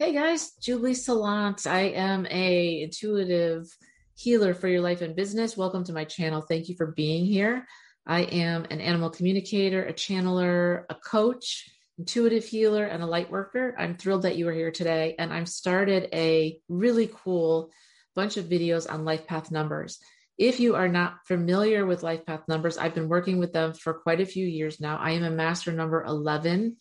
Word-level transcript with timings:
Hey 0.00 0.12
guys, 0.12 0.50
Julie 0.60 0.94
Salant. 0.94 1.68
I 1.68 1.82
am 1.82 2.26
a 2.28 2.82
intuitive 2.82 3.68
healer 4.16 4.52
for 4.52 4.66
your 4.66 4.80
life 4.80 5.02
and 5.02 5.14
business. 5.14 5.56
Welcome 5.56 5.84
to 5.84 5.92
my 5.92 6.04
channel. 6.04 6.40
Thank 6.40 6.68
you 6.68 6.74
for 6.74 6.88
being 6.88 7.24
here. 7.24 7.64
I 8.04 8.22
am 8.22 8.66
an 8.70 8.80
animal 8.80 9.08
communicator, 9.08 9.84
a 9.84 9.92
channeler, 9.92 10.82
a 10.90 10.96
coach, 10.96 11.70
intuitive 11.96 12.44
healer, 12.44 12.84
and 12.84 13.04
a 13.04 13.06
light 13.06 13.30
worker. 13.30 13.76
I'm 13.78 13.96
thrilled 13.96 14.22
that 14.22 14.34
you 14.36 14.48
are 14.48 14.52
here 14.52 14.72
today. 14.72 15.14
And 15.16 15.32
I've 15.32 15.48
started 15.48 16.08
a 16.12 16.58
really 16.68 17.08
cool 17.22 17.70
bunch 18.16 18.36
of 18.36 18.46
videos 18.46 18.92
on 18.92 19.04
life 19.04 19.28
path 19.28 19.52
numbers. 19.52 20.00
If 20.36 20.58
you 20.58 20.74
are 20.74 20.88
not 20.88 21.18
familiar 21.28 21.86
with 21.86 22.02
life 22.02 22.26
path 22.26 22.42
numbers, 22.48 22.78
I've 22.78 22.96
been 22.96 23.08
working 23.08 23.38
with 23.38 23.52
them 23.52 23.74
for 23.74 23.94
quite 23.94 24.20
a 24.20 24.26
few 24.26 24.44
years 24.44 24.80
now. 24.80 24.96
I 24.96 25.12
am 25.12 25.22
a 25.22 25.30
master 25.30 25.70
number 25.70 26.02
11 26.02 26.78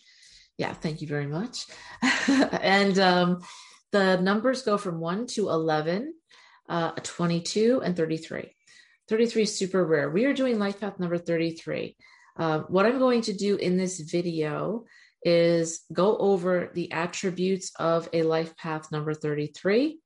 yeah, 0.58 0.74
thank 0.74 1.02
you 1.02 1.08
very 1.08 1.28
much. 1.28 1.66
and 2.28 2.98
um, 3.00 3.42
the 3.92 4.18
numbers 4.18 4.62
go 4.62 4.78
from 4.78 5.00
1 5.00 5.28
to 5.28 5.50
11, 5.50 6.14
uh, 6.70 6.92
22, 6.92 7.82
and 7.84 7.96
33. 7.96 8.56
33 9.10 9.42
is 9.44 9.58
super 9.58 9.86
rare. 9.86 10.10
We 10.10 10.26
are 10.26 10.34
doing 10.34 10.60
life 10.60 10.80
path 10.80 11.00
number 11.00 11.18
33. 11.18 11.96
Uh, 12.38 12.60
what 12.62 12.86
I'm 12.86 13.00
going 13.00 13.22
to 13.22 13.34
do 13.34 13.58
in 13.58 13.78
this 13.78 14.00
video 14.00 14.86
is 15.24 15.82
go 15.92 16.18
over 16.18 16.72
the 16.74 16.92
attributes 16.92 17.72
of 17.80 18.10
a 18.14 18.24
life 18.24 18.56
path 18.58 18.92
number 18.92 19.14
33, 19.14 20.00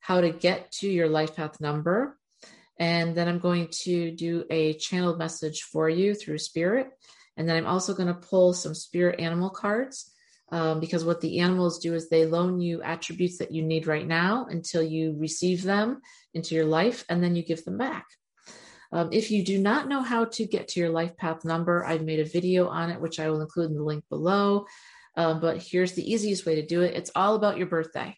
how 0.00 0.20
to 0.20 0.30
get 0.30 0.70
to 0.72 0.88
your 0.88 1.08
life 1.08 1.36
path 1.36 1.60
number, 1.60 2.18
and 2.78 3.14
then 3.14 3.28
I'm 3.28 3.38
going 3.38 3.68
to 3.82 4.10
do 4.10 4.44
a 4.50 4.74
channeled 4.74 5.18
message 5.18 5.62
for 5.62 5.88
you 5.88 6.14
through 6.14 6.38
spirit 6.38 6.90
and 7.40 7.48
then 7.48 7.56
I'm 7.56 7.66
also 7.66 7.94
going 7.94 8.08
to 8.08 8.28
pull 8.28 8.52
some 8.52 8.74
spirit 8.74 9.18
animal 9.18 9.48
cards 9.48 10.12
um, 10.52 10.78
because 10.78 11.06
what 11.06 11.22
the 11.22 11.38
animals 11.38 11.78
do 11.78 11.94
is 11.94 12.10
they 12.10 12.26
loan 12.26 12.60
you 12.60 12.82
attributes 12.82 13.38
that 13.38 13.50
you 13.50 13.62
need 13.62 13.86
right 13.86 14.06
now 14.06 14.46
until 14.50 14.82
you 14.82 15.16
receive 15.18 15.62
them 15.62 16.02
into 16.34 16.54
your 16.54 16.66
life 16.66 17.02
and 17.08 17.24
then 17.24 17.34
you 17.34 17.42
give 17.42 17.64
them 17.64 17.78
back. 17.78 18.04
Um, 18.92 19.08
if 19.10 19.30
you 19.30 19.42
do 19.42 19.58
not 19.58 19.88
know 19.88 20.02
how 20.02 20.26
to 20.26 20.44
get 20.44 20.68
to 20.68 20.80
your 20.80 20.90
life 20.90 21.16
path 21.16 21.42
number, 21.46 21.82
I've 21.82 22.02
made 22.02 22.20
a 22.20 22.26
video 22.26 22.68
on 22.68 22.90
it, 22.90 23.00
which 23.00 23.18
I 23.18 23.30
will 23.30 23.40
include 23.40 23.70
in 23.70 23.76
the 23.78 23.84
link 23.84 24.04
below. 24.10 24.66
Um, 25.16 25.40
but 25.40 25.62
here's 25.62 25.92
the 25.92 26.12
easiest 26.12 26.44
way 26.44 26.56
to 26.56 26.66
do 26.66 26.82
it 26.82 26.94
it's 26.94 27.10
all 27.16 27.36
about 27.36 27.56
your 27.56 27.68
birthday, 27.68 28.14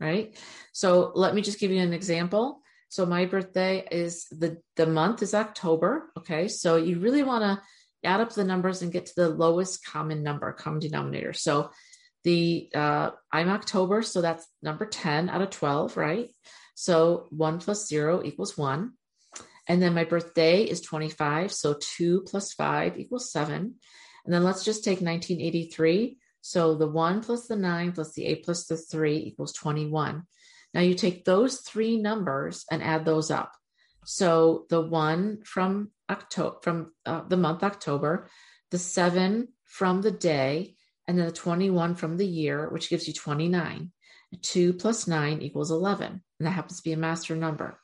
right? 0.00 0.36
So 0.72 1.12
let 1.14 1.32
me 1.32 1.42
just 1.42 1.60
give 1.60 1.70
you 1.70 1.80
an 1.80 1.92
example. 1.92 2.60
So 2.88 3.06
my 3.06 3.26
birthday 3.26 3.86
is 3.88 4.26
the 4.32 4.58
the 4.74 4.86
month 4.86 5.22
is 5.22 5.32
October. 5.32 6.10
Okay, 6.18 6.48
so 6.48 6.74
you 6.74 6.98
really 6.98 7.22
want 7.22 7.44
to 7.44 7.62
add 8.04 8.20
up 8.20 8.32
the 8.32 8.44
numbers 8.44 8.82
and 8.82 8.92
get 8.92 9.06
to 9.06 9.14
the 9.16 9.28
lowest 9.28 9.84
common 9.84 10.22
number, 10.22 10.52
common 10.52 10.80
denominator. 10.80 11.32
So 11.32 11.70
the 12.24 12.70
uh, 12.74 13.10
I'm 13.30 13.48
October, 13.48 14.02
so 14.02 14.22
that's 14.22 14.46
number 14.62 14.86
10 14.86 15.28
out 15.28 15.42
of 15.42 15.50
12, 15.50 15.96
right? 15.96 16.30
So 16.74 17.26
one 17.30 17.58
plus 17.58 17.86
zero 17.86 18.22
equals 18.24 18.56
one. 18.56 18.92
And 19.66 19.82
then 19.82 19.94
my 19.94 20.04
birthday 20.04 20.62
is 20.62 20.80
25, 20.80 21.52
so 21.52 21.76
two 21.80 22.22
plus 22.22 22.52
five 22.52 22.98
equals 22.98 23.32
seven. 23.32 23.76
And 24.24 24.34
then 24.34 24.44
let's 24.44 24.64
just 24.64 24.84
take 24.84 25.00
1983. 25.00 26.18
So 26.40 26.74
the 26.74 26.88
one 26.88 27.22
plus 27.22 27.46
the 27.46 27.56
nine 27.56 27.92
plus 27.92 28.12
the 28.12 28.26
eight 28.26 28.44
plus 28.44 28.66
the 28.66 28.76
three 28.76 29.16
equals 29.16 29.52
21. 29.54 30.24
Now 30.74 30.80
you 30.80 30.94
take 30.94 31.24
those 31.24 31.60
three 31.60 31.96
numbers 31.98 32.66
and 32.70 32.82
add 32.82 33.04
those 33.04 33.30
up. 33.30 33.52
So 34.04 34.66
the 34.68 34.80
one 34.80 35.42
from 35.44 35.90
October, 36.10 36.56
from 36.62 36.92
uh, 37.06 37.22
the 37.28 37.36
month 37.36 37.62
October, 37.62 38.28
the 38.70 38.78
seven 38.78 39.48
from 39.64 40.02
the 40.02 40.10
day, 40.10 40.76
and 41.06 41.18
then 41.18 41.26
the 41.26 41.32
21 41.32 41.94
from 41.94 42.16
the 42.16 42.26
year, 42.26 42.68
which 42.70 42.90
gives 42.90 43.06
you 43.06 43.14
29. 43.14 43.90
Two 44.42 44.72
plus 44.72 45.06
nine 45.06 45.42
equals 45.42 45.70
11. 45.70 46.06
And 46.06 46.46
that 46.46 46.50
happens 46.50 46.78
to 46.78 46.82
be 46.82 46.92
a 46.92 46.96
master 46.96 47.36
number. 47.36 47.78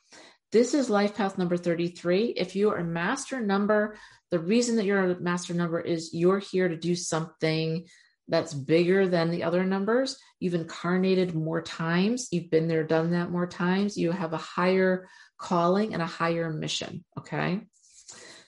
This 0.53 0.75
is 0.75 0.91
life 0.91 1.17
path 1.17 1.39
number 1.39 1.57
33. 1.57 2.35
If 2.37 2.57
you 2.57 2.71
are 2.71 2.79
a 2.79 2.85
master 2.85 3.41
number, 3.41 3.97
the 4.31 4.41
reason 4.41 4.77
that 4.77 4.85
you're 4.85 5.13
a 5.13 5.21
master 5.21 5.55
number 5.55 5.81
is 5.81 6.13
you're 6.13 6.41
here 6.41 6.69
to 6.69 6.77
do 6.77 6.97
something 6.97 7.87
that's 8.27 8.55
bigger 8.55 9.07
than 9.07 9.31
the 9.31 9.45
other 9.45 9.65
numbers. 9.65 10.17
You've 10.39 10.55
incarnated 10.55 11.35
more 11.35 11.63
times. 11.63 12.29
You've 12.31 12.51
been 12.51 12.69
there, 12.69 12.85
done 12.85 13.11
that 13.11 13.31
more 13.31 13.47
times. 13.47 13.97
You 13.97 14.13
have 14.13 14.33
a 14.33 14.39
higher 14.39 15.09
calling 15.39 15.95
and 15.95 16.03
a 16.03 16.07
higher 16.07 16.51
mission. 16.51 17.05
Okay. 17.19 17.61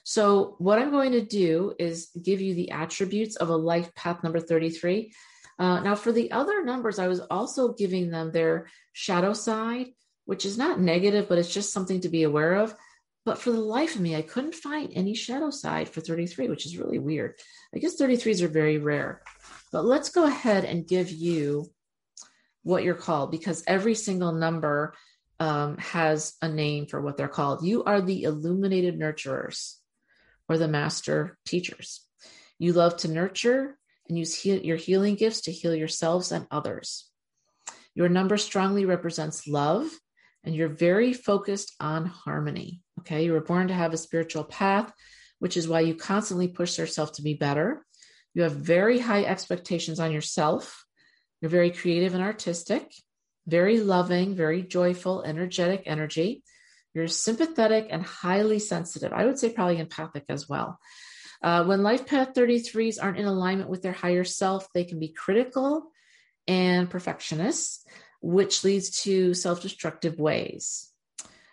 So, 0.03 0.55
what 0.57 0.79
I'm 0.79 0.91
going 0.91 1.13
to 1.13 1.25
do 1.25 1.73
is 1.79 2.09
give 2.21 2.41
you 2.41 2.53
the 2.55 2.71
attributes 2.71 3.37
of 3.37 3.49
a 3.49 3.55
life 3.55 3.93
path 3.95 4.21
number 4.21 4.39
33. 4.39 5.13
Uh, 5.57 5.79
now, 5.79 5.95
for 5.95 6.11
the 6.11 6.31
other 6.31 6.63
numbers, 6.63 6.99
I 6.99 7.07
was 7.07 7.21
also 7.21 7.73
giving 7.73 8.09
them 8.09 8.31
their 8.31 8.67
shadow 8.91 9.33
side, 9.33 9.87
which 10.25 10.45
is 10.45 10.57
not 10.57 10.79
negative, 10.79 11.29
but 11.29 11.37
it's 11.37 11.53
just 11.53 11.71
something 11.71 12.01
to 12.01 12.09
be 12.09 12.23
aware 12.23 12.55
of. 12.55 12.75
But 13.25 13.37
for 13.37 13.51
the 13.51 13.61
life 13.61 13.95
of 13.95 14.01
me, 14.01 14.17
I 14.17 14.21
couldn't 14.21 14.55
find 14.55 14.91
any 14.93 15.13
shadow 15.13 15.49
side 15.49 15.87
for 15.87 16.01
33, 16.01 16.49
which 16.49 16.65
is 16.65 16.77
really 16.77 16.99
weird. 16.99 17.35
I 17.73 17.79
guess 17.79 17.99
33s 17.99 18.41
are 18.41 18.49
very 18.49 18.79
rare. 18.79 19.21
But 19.71 19.85
let's 19.85 20.09
go 20.09 20.25
ahead 20.25 20.65
and 20.65 20.87
give 20.87 21.09
you 21.11 21.71
what 22.63 22.83
you're 22.83 22.95
called 22.95 23.31
because 23.31 23.63
every 23.67 23.95
single 23.95 24.33
number 24.33 24.93
um, 25.39 25.77
has 25.77 26.35
a 26.41 26.49
name 26.49 26.87
for 26.87 26.99
what 26.99 27.15
they're 27.15 27.29
called. 27.29 27.63
You 27.63 27.85
are 27.85 28.01
the 28.01 28.23
illuminated 28.23 28.99
nurturers 28.99 29.75
or 30.49 30.57
the 30.57 30.67
master 30.67 31.37
teachers. 31.45 32.05
You 32.59 32.73
love 32.73 32.97
to 32.97 33.07
nurture 33.07 33.77
and 34.07 34.17
use 34.17 34.35
heal- 34.35 34.61
your 34.61 34.77
healing 34.77 35.15
gifts 35.15 35.41
to 35.41 35.51
heal 35.51 35.75
yourselves 35.75 36.31
and 36.31 36.47
others. 36.51 37.09
Your 37.95 38.09
number 38.09 38.37
strongly 38.37 38.85
represents 38.85 39.47
love, 39.47 39.89
and 40.43 40.55
you're 40.55 40.69
very 40.69 41.13
focused 41.13 41.73
on 41.79 42.05
harmony. 42.05 42.81
Okay, 42.99 43.25
you 43.25 43.33
were 43.33 43.41
born 43.41 43.67
to 43.67 43.73
have 43.73 43.93
a 43.93 43.97
spiritual 43.97 44.43
path, 44.43 44.91
which 45.39 45.57
is 45.57 45.67
why 45.67 45.81
you 45.81 45.95
constantly 45.95 46.47
push 46.47 46.77
yourself 46.77 47.13
to 47.13 47.21
be 47.21 47.33
better. 47.33 47.85
You 48.33 48.43
have 48.43 48.53
very 48.53 48.99
high 48.99 49.23
expectations 49.23 49.99
on 49.99 50.11
yourself. 50.11 50.85
You're 51.41 51.49
very 51.49 51.71
creative 51.71 52.13
and 52.13 52.23
artistic, 52.23 52.93
very 53.45 53.79
loving, 53.79 54.35
very 54.35 54.63
joyful, 54.63 55.23
energetic 55.23 55.83
energy. 55.85 56.43
You're 56.93 57.07
sympathetic 57.07 57.87
and 57.89 58.03
highly 58.03 58.59
sensitive. 58.59 59.11
I 59.13 59.25
would 59.25 59.39
say 59.39 59.49
probably 59.49 59.79
empathic 59.79 60.25
as 60.29 60.47
well. 60.47 60.79
Uh, 61.41 61.65
when 61.65 61.83
life 61.83 62.05
path 62.05 62.33
33s 62.33 62.97
aren't 63.01 63.17
in 63.17 63.25
alignment 63.25 63.69
with 63.69 63.81
their 63.81 63.91
higher 63.91 64.23
self, 64.23 64.71
they 64.73 64.85
can 64.85 64.99
be 64.99 65.09
critical 65.09 65.91
and 66.47 66.89
perfectionists, 66.89 67.85
which 68.21 68.63
leads 68.63 69.01
to 69.03 69.33
self 69.33 69.61
destructive 69.61 70.19
ways. 70.19 70.89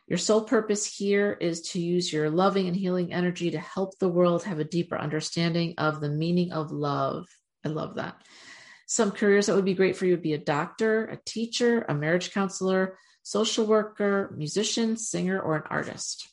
Your 0.07 0.19
sole 0.19 0.43
purpose 0.43 0.85
here 0.85 1.37
is 1.41 1.71
to 1.71 1.81
use 1.81 2.13
your 2.13 2.31
loving 2.31 2.67
and 2.67 2.77
healing 2.77 3.13
energy 3.13 3.53
to 3.53 3.61
help 3.61 3.99
the 3.99 4.09
world 4.09 4.45
have 4.45 4.59
a 4.59 4.65
deeper 4.65 4.99
understanding 4.99 5.75
of 5.79 6.01
the 6.01 6.09
meaning 6.09 6.53
of 6.53 6.73
love. 6.73 7.27
I 7.65 7.69
love 7.69 7.95
that. 7.95 8.21
Some 8.87 9.13
careers 9.13 9.47
that 9.47 9.55
would 9.55 9.65
be 9.65 9.75
great 9.75 9.97
for 9.97 10.07
you 10.07 10.15
would 10.15 10.23
be 10.23 10.33
a 10.33 10.39
doctor, 10.39 11.05
a 11.05 11.17
teacher, 11.25 11.85
a 11.89 11.95
marriage 11.95 12.33
counselor, 12.33 12.99
social 13.23 13.67
worker, 13.67 14.35
musician, 14.37 14.97
singer, 14.97 15.41
or 15.41 15.57
an 15.57 15.63
artist. 15.71 16.29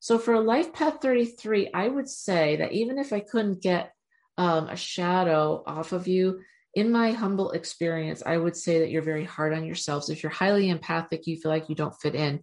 So 0.00 0.18
for 0.18 0.34
a 0.34 0.40
life 0.40 0.72
path 0.72 1.02
33, 1.02 1.70
I 1.74 1.88
would 1.88 2.08
say 2.08 2.56
that 2.56 2.72
even 2.72 2.98
if 2.98 3.12
I 3.12 3.20
couldn't 3.20 3.62
get 3.62 3.92
um, 4.36 4.68
a 4.68 4.76
shadow 4.76 5.62
off 5.66 5.92
of 5.92 6.08
you, 6.08 6.40
in 6.74 6.92
my 6.92 7.12
humble 7.12 7.50
experience, 7.50 8.22
I 8.24 8.36
would 8.36 8.56
say 8.56 8.80
that 8.80 8.90
you're 8.90 9.02
very 9.02 9.24
hard 9.24 9.52
on 9.52 9.64
yourselves. 9.64 10.10
If 10.10 10.22
you're 10.22 10.30
highly 10.30 10.68
empathic, 10.68 11.26
you 11.26 11.36
feel 11.36 11.50
like 11.50 11.68
you 11.68 11.74
don't 11.74 11.98
fit 12.00 12.14
in. 12.14 12.40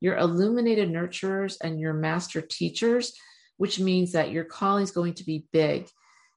You're 0.00 0.16
illuminated 0.16 0.90
nurturers 0.90 1.56
and 1.62 1.78
you're 1.78 1.92
master 1.92 2.40
teachers, 2.40 3.12
which 3.58 3.78
means 3.78 4.12
that 4.12 4.30
your 4.30 4.44
calling 4.44 4.82
is 4.82 4.90
going 4.90 5.14
to 5.14 5.24
be 5.24 5.46
big. 5.52 5.88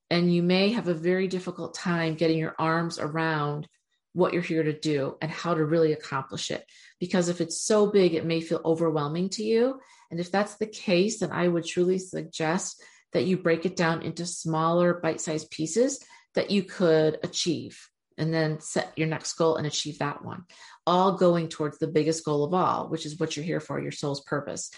And 0.09 0.33
you 0.33 0.43
may 0.43 0.69
have 0.69 0.87
a 0.87 0.93
very 0.93 1.27
difficult 1.27 1.73
time 1.73 2.15
getting 2.15 2.37
your 2.37 2.55
arms 2.59 2.99
around 2.99 3.67
what 4.13 4.33
you're 4.33 4.41
here 4.41 4.63
to 4.63 4.77
do 4.77 5.17
and 5.21 5.31
how 5.31 5.53
to 5.53 5.63
really 5.63 5.93
accomplish 5.93 6.51
it. 6.51 6.65
Because 6.99 7.29
if 7.29 7.41
it's 7.41 7.61
so 7.61 7.87
big, 7.87 8.13
it 8.13 8.25
may 8.25 8.41
feel 8.41 8.61
overwhelming 8.65 9.29
to 9.29 9.43
you. 9.43 9.79
And 10.11 10.19
if 10.19 10.31
that's 10.31 10.55
the 10.55 10.67
case, 10.67 11.19
then 11.19 11.31
I 11.31 11.47
would 11.47 11.65
truly 11.65 11.99
suggest 11.99 12.81
that 13.13 13.25
you 13.25 13.37
break 13.37 13.65
it 13.65 13.75
down 13.75 14.01
into 14.01 14.25
smaller 14.25 14.95
bite 14.95 15.21
sized 15.21 15.51
pieces 15.51 16.03
that 16.35 16.51
you 16.51 16.63
could 16.63 17.19
achieve 17.23 17.89
and 18.17 18.33
then 18.33 18.59
set 18.59 18.91
your 18.95 19.07
next 19.07 19.33
goal 19.33 19.55
and 19.55 19.65
achieve 19.65 19.99
that 19.99 20.23
one, 20.23 20.43
all 20.85 21.17
going 21.17 21.47
towards 21.47 21.77
the 21.77 21.87
biggest 21.87 22.25
goal 22.25 22.43
of 22.43 22.53
all, 22.53 22.89
which 22.89 23.05
is 23.05 23.17
what 23.17 23.35
you're 23.35 23.45
here 23.45 23.61
for, 23.61 23.79
your 23.79 23.91
soul's 23.91 24.21
purpose. 24.21 24.71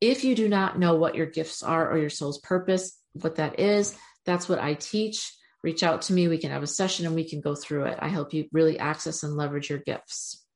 If 0.00 0.24
you 0.24 0.34
do 0.34 0.48
not 0.48 0.78
know 0.78 0.96
what 0.96 1.14
your 1.14 1.26
gifts 1.26 1.62
are 1.62 1.90
or 1.90 1.98
your 1.98 2.10
soul's 2.10 2.38
purpose, 2.38 2.98
what 3.12 3.36
that 3.36 3.60
is, 3.60 3.96
that's 4.24 4.48
what 4.48 4.58
I 4.58 4.74
teach 4.74 5.32
reach 5.66 5.82
out 5.82 6.02
to 6.02 6.12
me. 6.12 6.28
We 6.28 6.38
can 6.38 6.52
have 6.52 6.62
a 6.62 6.68
session 6.80 7.06
and 7.06 7.16
we 7.16 7.28
can 7.28 7.40
go 7.40 7.56
through 7.56 7.86
it. 7.86 7.98
I 8.00 8.06
help 8.06 8.32
you 8.32 8.48
really 8.52 8.78
access 8.78 9.24
and 9.24 9.36
leverage 9.36 9.68
your 9.68 9.80
gifts. 9.80 10.46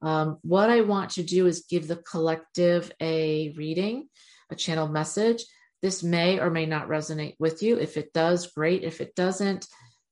Um, 0.00 0.38
what 0.40 0.70
I 0.70 0.80
want 0.80 1.10
to 1.10 1.22
do 1.22 1.46
is 1.46 1.66
give 1.68 1.86
the 1.86 1.96
collective 1.96 2.90
a 3.02 3.52
reading, 3.54 4.08
a 4.48 4.54
channel 4.56 4.88
message. 4.88 5.44
This 5.82 6.02
may 6.02 6.40
or 6.40 6.48
may 6.48 6.64
not 6.64 6.88
resonate 6.88 7.34
with 7.38 7.62
you. 7.62 7.78
If 7.78 7.98
it 7.98 8.14
does, 8.14 8.46
great. 8.46 8.82
If 8.82 9.02
it 9.02 9.14
doesn't, 9.14 9.66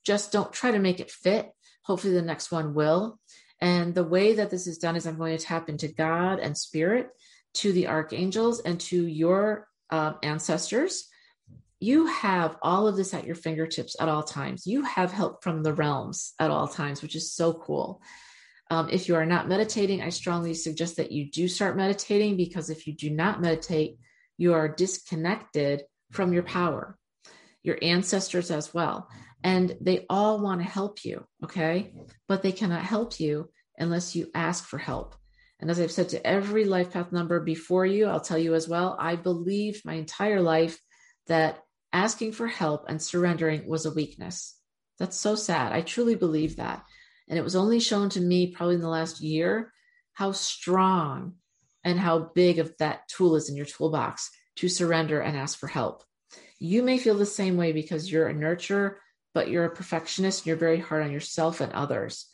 just 0.04 0.30
don't 0.30 0.52
try 0.52 0.72
to 0.72 0.78
make 0.78 1.00
it 1.00 1.10
fit. 1.10 1.50
Hopefully, 1.84 2.12
the 2.12 2.20
next 2.20 2.52
one 2.52 2.74
will. 2.74 3.18
And 3.62 3.94
the 3.94 4.04
way 4.04 4.34
that 4.34 4.50
this 4.50 4.66
is 4.66 4.76
done 4.76 4.94
is 4.94 5.06
I'm 5.06 5.16
going 5.16 5.38
to 5.38 5.42
tap 5.42 5.70
into 5.70 5.88
God 5.88 6.38
and 6.38 6.56
spirit, 6.56 7.08
to 7.54 7.72
the 7.72 7.88
archangels, 7.88 8.60
and 8.60 8.78
to 8.80 9.06
your 9.06 9.66
uh, 9.88 10.12
ancestors. 10.22 11.08
You 11.80 12.06
have 12.06 12.56
all 12.60 12.88
of 12.88 12.96
this 12.96 13.14
at 13.14 13.24
your 13.24 13.36
fingertips 13.36 13.96
at 14.00 14.08
all 14.08 14.22
times. 14.22 14.66
You 14.66 14.82
have 14.82 15.12
help 15.12 15.42
from 15.42 15.62
the 15.62 15.72
realms 15.72 16.34
at 16.38 16.50
all 16.50 16.66
times, 16.66 17.02
which 17.02 17.14
is 17.14 17.32
so 17.32 17.52
cool. 17.52 18.02
Um, 18.70 18.88
if 18.90 19.08
you 19.08 19.14
are 19.14 19.26
not 19.26 19.48
meditating, 19.48 20.02
I 20.02 20.10
strongly 20.10 20.54
suggest 20.54 20.96
that 20.96 21.12
you 21.12 21.30
do 21.30 21.48
start 21.48 21.76
meditating 21.76 22.36
because 22.36 22.68
if 22.68 22.86
you 22.86 22.94
do 22.94 23.10
not 23.10 23.40
meditate, 23.40 23.98
you 24.36 24.54
are 24.54 24.68
disconnected 24.68 25.82
from 26.12 26.32
your 26.32 26.42
power, 26.42 26.98
your 27.62 27.78
ancestors 27.80 28.50
as 28.50 28.74
well. 28.74 29.08
And 29.42 29.76
they 29.80 30.04
all 30.10 30.40
want 30.40 30.60
to 30.60 30.66
help 30.68 31.04
you, 31.04 31.24
okay? 31.44 31.92
But 32.26 32.42
they 32.42 32.52
cannot 32.52 32.82
help 32.82 33.20
you 33.20 33.50
unless 33.78 34.16
you 34.16 34.30
ask 34.34 34.64
for 34.64 34.78
help. 34.78 35.14
And 35.60 35.70
as 35.70 35.80
I've 35.80 35.92
said 35.92 36.10
to 36.10 36.26
every 36.26 36.64
life 36.64 36.92
path 36.92 37.12
number 37.12 37.40
before 37.40 37.86
you, 37.86 38.06
I'll 38.06 38.20
tell 38.20 38.38
you 38.38 38.54
as 38.54 38.68
well, 38.68 38.96
I 38.98 39.16
believed 39.16 39.84
my 39.84 39.94
entire 39.94 40.40
life 40.40 40.78
that 41.26 41.60
asking 41.98 42.30
for 42.30 42.46
help 42.46 42.84
and 42.88 43.02
surrendering 43.02 43.66
was 43.66 43.84
a 43.84 43.90
weakness. 43.90 44.56
That's 45.00 45.18
so 45.18 45.34
sad. 45.34 45.72
I 45.72 45.80
truly 45.80 46.14
believe 46.14 46.56
that. 46.56 46.84
And 47.28 47.36
it 47.36 47.42
was 47.42 47.56
only 47.56 47.80
shown 47.80 48.08
to 48.10 48.20
me 48.20 48.52
probably 48.52 48.76
in 48.76 48.80
the 48.80 48.88
last 48.88 49.20
year 49.20 49.72
how 50.12 50.30
strong 50.32 51.34
and 51.82 51.98
how 51.98 52.30
big 52.34 52.60
of 52.60 52.72
that 52.78 53.08
tool 53.08 53.34
is 53.34 53.48
in 53.48 53.56
your 53.56 53.66
toolbox 53.66 54.30
to 54.56 54.68
surrender 54.68 55.20
and 55.20 55.36
ask 55.36 55.58
for 55.58 55.66
help. 55.66 56.04
You 56.60 56.84
may 56.84 56.98
feel 56.98 57.16
the 57.16 57.26
same 57.26 57.56
way 57.56 57.72
because 57.72 58.10
you're 58.10 58.28
a 58.28 58.34
nurturer, 58.34 58.94
but 59.34 59.48
you're 59.48 59.64
a 59.64 59.74
perfectionist 59.74 60.40
and 60.40 60.46
you're 60.46 60.56
very 60.56 60.78
hard 60.78 61.02
on 61.02 61.12
yourself 61.12 61.60
and 61.60 61.72
others. 61.72 62.26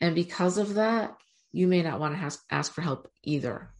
And 0.00 0.14
because 0.14 0.56
of 0.56 0.74
that, 0.74 1.14
you 1.52 1.66
may 1.66 1.82
not 1.82 2.00
want 2.00 2.14
to 2.14 2.20
ask, 2.22 2.42
ask 2.50 2.72
for 2.72 2.80
help 2.80 3.10
either. 3.22 3.70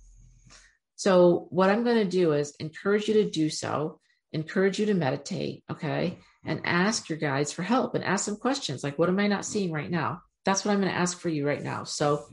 So, 0.97 1.47
what 1.49 1.71
I'm 1.71 1.83
going 1.83 1.97
to 1.97 2.05
do 2.05 2.33
is 2.33 2.55
encourage 2.61 3.09
you 3.09 3.15
to 3.15 3.31
do 3.31 3.49
so, 3.49 4.01
encourage 4.33 4.79
you 4.79 4.87
to 4.87 4.95
meditate, 4.95 5.65
okay, 5.71 6.19
and 6.45 6.61
ask 6.65 7.09
your 7.09 7.19
guides 7.19 7.53
for 7.53 7.63
help 7.63 7.95
and 7.95 8.05
ask 8.05 8.27
them 8.27 8.37
questions 8.37 8.83
like, 8.83 8.99
What 8.99 9.09
am 9.09 9.19
I 9.19 9.27
not 9.27 9.45
seeing 9.45 9.73
right 9.73 9.91
now? 9.91 10.23
That's 10.45 10.65
what 10.65 10.73
I'm 10.73 10.81
going 10.81 10.93
to 10.93 10.99
ask 10.99 11.19
for 11.19 11.29
you 11.29 11.47
right 11.47 11.63
now. 11.63 11.85
So, 11.85 12.25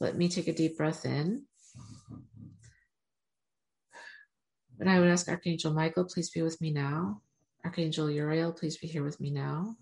let 0.00 0.16
me 0.16 0.28
take 0.28 0.48
a 0.48 0.52
deep 0.52 0.76
breath 0.76 1.04
in. 1.04 1.42
And 4.78 4.90
I 4.90 5.00
would 5.00 5.08
ask 5.08 5.28
Archangel 5.28 5.72
Michael, 5.72 6.04
please 6.04 6.30
be 6.30 6.42
with 6.42 6.60
me 6.60 6.70
now. 6.70 7.22
Archangel 7.64 8.10
Uriel, 8.10 8.52
please 8.52 8.76
be 8.76 8.86
here 8.86 9.02
with 9.02 9.20
me 9.20 9.30
now. 9.30 9.74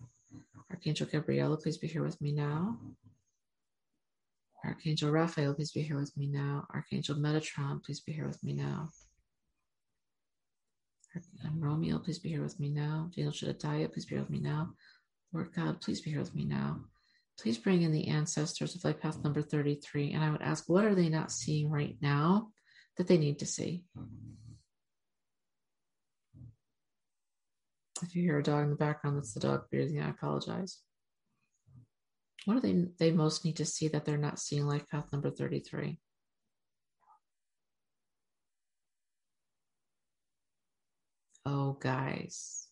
Archangel 0.70 1.06
Gabriella, 1.10 1.56
please 1.56 1.76
be 1.76 1.88
here 1.88 2.02
with 2.02 2.20
me 2.20 2.32
now. 2.32 2.78
Archangel 4.64 5.10
Raphael, 5.10 5.54
please 5.54 5.72
be 5.72 5.82
here 5.82 5.98
with 5.98 6.16
me 6.16 6.26
now. 6.26 6.66
Archangel 6.72 7.16
Metatron, 7.16 7.84
please 7.84 8.00
be 8.00 8.12
here 8.12 8.26
with 8.26 8.42
me 8.42 8.54
now. 8.54 8.88
And 11.44 11.62
Romeo, 11.62 11.98
please 11.98 12.18
be 12.18 12.30
here 12.30 12.42
with 12.42 12.58
me 12.58 12.70
now. 12.70 13.10
Daniel 13.14 13.32
Shaddai, 13.32 13.86
please 13.92 14.06
be 14.06 14.14
here 14.14 14.22
with 14.22 14.30
me 14.30 14.40
now. 14.40 14.70
Lord 15.32 15.52
God, 15.54 15.80
please 15.80 16.00
be 16.00 16.10
here 16.10 16.20
with 16.20 16.34
me 16.34 16.44
now. 16.44 16.80
Please 17.38 17.58
bring 17.58 17.82
in 17.82 17.92
the 17.92 18.08
ancestors 18.08 18.74
of 18.74 18.84
life 18.84 19.00
path 19.00 19.22
number 19.22 19.42
33. 19.42 20.12
And 20.12 20.22
I 20.22 20.30
would 20.30 20.42
ask, 20.42 20.68
what 20.68 20.84
are 20.84 20.94
they 20.94 21.08
not 21.08 21.32
seeing 21.32 21.70
right 21.70 21.96
now 22.00 22.48
that 22.96 23.08
they 23.08 23.18
need 23.18 23.40
to 23.40 23.46
see? 23.46 23.84
If 28.02 28.14
you 28.14 28.22
hear 28.22 28.38
a 28.38 28.42
dog 28.42 28.64
in 28.64 28.70
the 28.70 28.76
background, 28.76 29.16
that's 29.16 29.32
the 29.32 29.40
dog 29.40 29.70
breathing. 29.70 30.00
I 30.00 30.10
apologize. 30.10 30.78
What 32.44 32.54
do 32.54 32.60
they 32.60 32.86
they 32.98 33.10
most 33.12 33.44
need 33.44 33.56
to 33.56 33.64
see 33.64 33.88
that 33.88 34.04
they're 34.04 34.18
not 34.18 34.38
seeing 34.38 34.66
life 34.66 34.88
path 34.90 35.06
number 35.12 35.30
33? 35.30 35.98
Oh, 41.46 41.72
guys. 41.78 42.68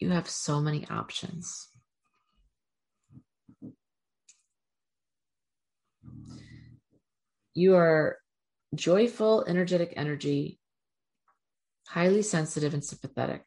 You 0.00 0.10
have 0.10 0.28
so 0.28 0.60
many 0.60 0.86
options. 0.88 1.68
You 7.54 7.76
are 7.76 8.16
joyful, 8.74 9.44
energetic 9.46 9.92
energy, 9.96 10.58
highly 11.86 12.22
sensitive 12.22 12.72
and 12.74 12.84
sympathetic. 12.84 13.44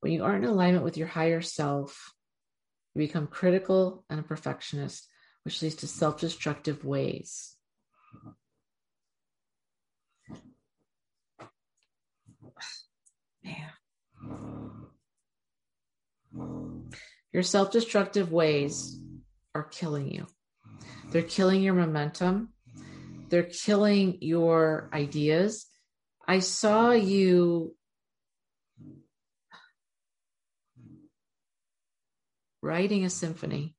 When 0.00 0.12
you 0.12 0.24
aren't 0.24 0.44
in 0.44 0.50
alignment 0.50 0.84
with 0.84 0.96
your 0.96 1.08
higher 1.08 1.40
self, 1.40 2.12
you 2.94 3.00
become 3.00 3.26
critical 3.26 4.04
and 4.10 4.20
a 4.20 4.22
perfectionist, 4.22 5.08
which 5.44 5.62
leads 5.62 5.76
to 5.76 5.86
self 5.86 6.20
destructive 6.20 6.84
ways. 6.84 7.56
Your 17.32 17.42
self 17.44 17.70
destructive 17.70 18.32
ways 18.32 18.98
are 19.54 19.62
killing 19.62 20.12
you. 20.12 20.26
They're 21.10 21.22
killing 21.22 21.62
your 21.62 21.74
momentum. 21.74 22.50
They're 23.28 23.44
killing 23.44 24.18
your 24.20 24.90
ideas. 24.92 25.66
I 26.26 26.40
saw 26.40 26.90
you 26.90 27.76
writing 32.62 33.04
a 33.04 33.10
symphony. 33.10 33.76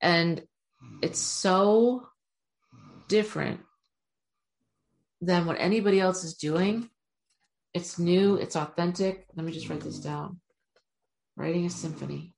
And 0.00 0.42
it's 1.02 1.20
so 1.20 2.08
different 3.08 3.60
than 5.20 5.46
what 5.46 5.56
anybody 5.58 6.00
else 6.00 6.24
is 6.24 6.34
doing. 6.34 6.88
It's 7.74 7.98
new, 7.98 8.36
it's 8.36 8.56
authentic. 8.56 9.26
Let 9.34 9.44
me 9.44 9.52
just 9.52 9.68
write 9.68 9.80
this 9.80 9.98
down. 9.98 10.40
Writing 11.36 11.66
a 11.66 11.70
symphony. 11.70 12.34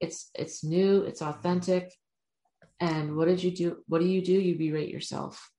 It's 0.00 0.30
it's 0.34 0.64
new, 0.64 1.02
it's 1.02 1.22
authentic. 1.22 1.92
And 2.80 3.16
what 3.16 3.28
did 3.28 3.42
you 3.42 3.50
do? 3.50 3.78
What 3.86 4.00
do 4.00 4.06
you 4.06 4.22
do? 4.22 4.32
You 4.32 4.56
berate 4.56 4.90
yourself. 4.90 5.50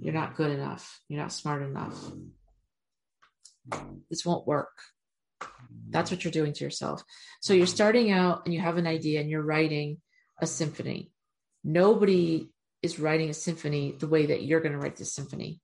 You're 0.00 0.14
not 0.14 0.34
good 0.34 0.50
enough. 0.50 1.00
You're 1.08 1.20
not 1.20 1.32
smart 1.32 1.62
enough 1.62 1.94
this 4.10 4.24
won't 4.24 4.46
work. 4.46 4.72
That's 5.90 6.10
what 6.10 6.24
you're 6.24 6.32
doing 6.32 6.52
to 6.54 6.64
yourself. 6.64 7.02
So 7.40 7.54
you're 7.54 7.66
mm-hmm. 7.66 7.74
starting 7.74 8.10
out 8.10 8.42
and 8.44 8.54
you 8.54 8.60
have 8.60 8.78
an 8.78 8.86
idea 8.86 9.20
and 9.20 9.30
you're 9.30 9.42
writing 9.42 9.98
a 10.40 10.46
symphony. 10.46 11.12
Nobody 11.62 12.50
is 12.82 12.98
writing 12.98 13.30
a 13.30 13.34
symphony 13.34 13.94
the 13.98 14.08
way 14.08 14.26
that 14.26 14.42
you're 14.42 14.60
going 14.60 14.72
to 14.72 14.78
write 14.78 14.96
this 14.96 15.14
symphony. 15.14 15.60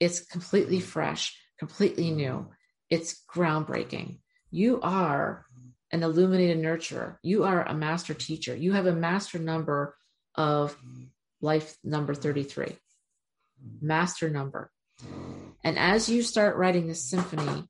It's 0.00 0.20
completely 0.20 0.78
mm-hmm. 0.78 0.86
fresh, 0.86 1.38
completely 1.58 2.06
mm-hmm. 2.06 2.16
new. 2.16 2.50
It's 2.90 3.22
groundbreaking. 3.32 4.18
You 4.50 4.80
are 4.82 5.46
an 5.90 6.02
illuminated 6.02 6.58
nurturer. 6.58 7.16
You 7.22 7.44
are 7.44 7.62
a 7.62 7.74
master 7.74 8.14
teacher. 8.14 8.56
You 8.56 8.72
have 8.72 8.86
a 8.86 8.92
master 8.92 9.38
number 9.38 9.96
of 10.34 10.76
life 11.40 11.76
number 11.84 12.14
33. 12.14 12.76
Master 13.80 14.28
number. 14.28 14.70
And 15.62 15.78
as 15.78 16.08
you 16.08 16.22
start 16.22 16.56
writing 16.56 16.86
this 16.86 17.08
symphony, 17.08 17.68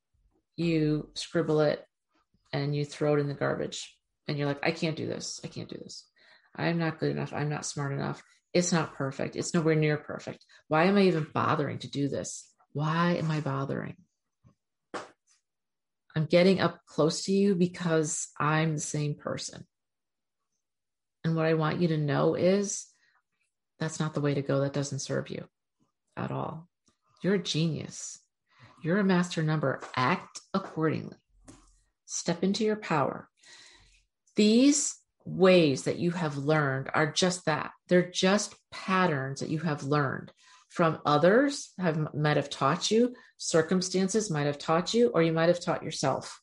you 0.56 1.10
scribble 1.14 1.60
it 1.60 1.84
and 2.52 2.74
you 2.74 2.84
throw 2.84 3.14
it 3.14 3.20
in 3.20 3.28
the 3.28 3.34
garbage. 3.34 3.96
And 4.26 4.38
you're 4.38 4.46
like, 4.46 4.64
I 4.66 4.70
can't 4.70 4.96
do 4.96 5.06
this. 5.06 5.40
I 5.44 5.48
can't 5.48 5.68
do 5.68 5.76
this. 5.76 6.06
I'm 6.56 6.78
not 6.78 6.98
good 6.98 7.10
enough. 7.10 7.32
I'm 7.32 7.48
not 7.48 7.66
smart 7.66 7.92
enough. 7.92 8.22
It's 8.52 8.72
not 8.72 8.94
perfect. 8.94 9.36
It's 9.36 9.52
nowhere 9.52 9.74
near 9.74 9.96
perfect. 9.96 10.46
Why 10.68 10.84
am 10.84 10.96
I 10.96 11.02
even 11.02 11.26
bothering 11.34 11.78
to 11.80 11.90
do 11.90 12.08
this? 12.08 12.48
Why 12.72 13.16
am 13.16 13.30
I 13.30 13.40
bothering? 13.40 13.96
I'm 16.16 16.26
getting 16.26 16.60
up 16.60 16.80
close 16.86 17.24
to 17.24 17.32
you 17.32 17.56
because 17.56 18.28
I'm 18.38 18.74
the 18.74 18.80
same 18.80 19.16
person. 19.16 19.66
And 21.24 21.34
what 21.34 21.46
I 21.46 21.54
want 21.54 21.80
you 21.80 21.88
to 21.88 21.98
know 21.98 22.36
is 22.36 22.86
that's 23.80 23.98
not 23.98 24.14
the 24.14 24.20
way 24.20 24.34
to 24.34 24.42
go. 24.42 24.60
That 24.60 24.72
doesn't 24.72 25.00
serve 25.00 25.28
you 25.28 25.46
at 26.16 26.30
all. 26.30 26.68
You're 27.22 27.34
a 27.34 27.42
genius. 27.42 28.20
You're 28.84 28.98
a 28.98 29.04
master 29.04 29.42
number. 29.42 29.80
Act 29.96 30.40
accordingly. 30.52 31.16
Step 32.04 32.44
into 32.44 32.64
your 32.64 32.76
power. 32.76 33.30
These 34.36 34.94
ways 35.24 35.84
that 35.84 35.98
you 35.98 36.10
have 36.10 36.36
learned 36.36 36.90
are 36.92 37.10
just 37.10 37.46
that. 37.46 37.70
They're 37.88 38.10
just 38.10 38.54
patterns 38.70 39.40
that 39.40 39.48
you 39.48 39.60
have 39.60 39.84
learned 39.84 40.32
from 40.68 40.98
others 41.06 41.72
have 41.78 42.12
might 42.14 42.36
have 42.36 42.50
taught 42.50 42.90
you, 42.90 43.14
circumstances 43.38 44.30
might 44.30 44.46
have 44.46 44.58
taught 44.58 44.92
you, 44.92 45.08
or 45.14 45.22
you 45.22 45.32
might 45.32 45.48
have 45.48 45.60
taught 45.60 45.82
yourself 45.82 46.42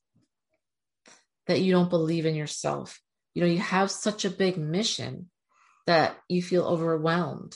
that 1.46 1.62
you 1.62 1.72
don't 1.72 1.92
believe 1.92 2.26
in 2.26 2.34
yourself. 2.34 3.00
You 3.36 3.42
know, 3.44 3.50
you 3.50 3.60
have 3.60 3.92
such 3.92 4.26
a 4.26 4.32
big 4.32 4.58
mission 4.58 5.30
that 5.86 6.18
you 6.28 6.42
feel 6.42 6.64
overwhelmed 6.64 7.56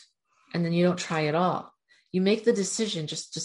and 0.54 0.64
then 0.64 0.74
you 0.74 0.86
don't 0.86 1.00
try 1.00 1.26
at 1.26 1.34
all 1.34 1.72
you 2.16 2.22
make 2.22 2.46
the 2.46 2.54
decision 2.54 3.08
just 3.08 3.34
to 3.34 3.42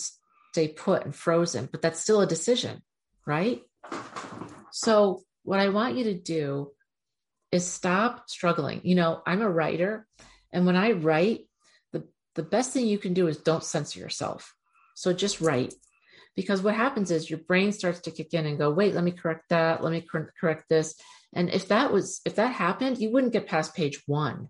stay 0.53 0.69
put 0.69 1.05
and 1.05 1.15
frozen, 1.15 1.69
but 1.71 1.81
that's 1.83 2.01
still 2.01 2.21
a 2.21 2.27
decision, 2.27 2.83
right? 3.27 3.63
So, 4.73 5.23
what 5.45 5.61
I 5.61 5.69
want 5.69 5.97
you 5.97 6.05
to 6.05 6.15
do 6.15 6.73
is 7.51 7.67
stop 7.67 8.29
struggling. 8.29 8.81
You 8.85 8.95
know, 8.97 9.23
I'm 9.27 9.43
a 9.43 9.51
writer, 9.51 10.07
and 10.53 10.67
when 10.67 10.77
I 10.77 10.93
write, 10.93 11.47
the, 11.93 12.05
the 12.35 12.43
best 12.43 12.73
thing 12.73 12.87
you 12.87 12.99
can 12.99 13.15
do 13.15 13.29
is 13.29 13.37
don't 13.39 13.65
censor 13.65 14.01
yourself. 14.01 14.55
So, 14.95 15.13
just 15.13 15.41
write. 15.41 15.75
Because 16.37 16.63
what 16.63 16.75
happens 16.75 17.11
is 17.11 17.29
your 17.29 17.41
brain 17.41 17.73
starts 17.73 18.01
to 18.01 18.11
kick 18.11 18.35
in 18.35 18.47
and 18.47 18.57
go, 18.59 18.71
wait, 18.71 18.95
let 18.95 19.05
me 19.05 19.11
correct 19.11 19.49
that. 19.51 19.83
Let 19.83 19.93
me 19.93 20.01
cor- 20.01 20.33
correct 20.41 20.69
this. 20.69 20.95
And 21.33 21.51
if 21.51 21.69
that 21.69 21.93
was, 21.93 22.21
if 22.25 22.37
that 22.37 22.53
happened, 22.53 22.99
you 22.99 23.11
wouldn't 23.11 23.33
get 23.33 23.47
past 23.47 23.75
page 23.75 24.01
one, 24.07 24.49